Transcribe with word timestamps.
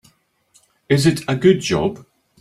Is 0.89 1.05
it 1.05 1.21
a 1.27 1.35
good 1.35 1.59
job? 1.59 2.03